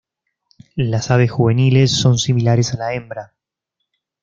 Las 0.77 1.11
aves 1.11 1.29
juveniles 1.29 1.91
son 1.91 2.17
similares 2.17 2.73
a 2.73 2.77
la 2.79 2.95
hembra. 2.95 3.35